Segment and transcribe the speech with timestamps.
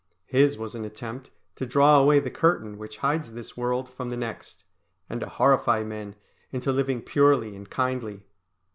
[0.25, 4.17] His was an attempt to draw away the curtain which hides this world from the
[4.17, 4.63] next,
[5.07, 6.15] and to horrify men
[6.51, 8.23] into living purely and kindly.